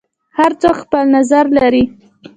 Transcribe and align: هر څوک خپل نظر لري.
هر 0.37 0.51
څوک 0.61 0.75
خپل 0.83 1.03
نظر 1.15 1.45
لري. 1.57 1.83